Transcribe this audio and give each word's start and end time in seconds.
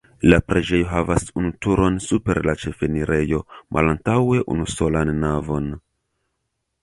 La 0.31 0.37
preĝejo 0.51 0.85
havas 0.91 1.25
unu 1.41 1.51
turon 1.65 1.99
super 2.05 2.39
la 2.49 2.55
ĉefenirejo, 2.63 3.41
malantaŭe 3.77 4.41
unusolan 4.55 5.13
navon. 5.25 5.69